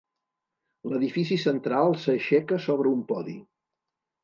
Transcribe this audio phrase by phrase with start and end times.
[0.93, 3.39] L'edifici central s'aixeca sobre un podi.